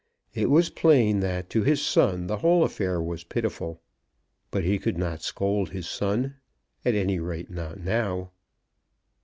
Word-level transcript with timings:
It 0.33 0.49
was 0.49 0.71
plain 0.71 1.19
that 1.19 1.47
to 1.51 1.61
his 1.61 1.79
son 1.79 2.25
the 2.25 2.37
whole 2.39 2.63
affair 2.63 2.99
was 2.99 3.23
pitiful. 3.23 3.83
But 4.49 4.63
he 4.63 4.79
could 4.79 4.97
not 4.97 5.21
scold 5.21 5.69
his 5.69 5.87
son; 5.87 6.37
at 6.83 6.95
any 6.95 7.19
rate 7.19 7.51
not 7.51 7.79
now. 7.79 8.31